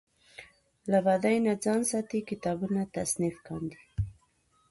له 0.91 0.99
بدۍ 1.05 1.35
نه 1.45 1.53
ځان 1.63 1.81
ساتي 1.91 2.19
کتابونه 2.29 2.81
تصنیف 2.95 3.35
کاندي. 3.47 3.79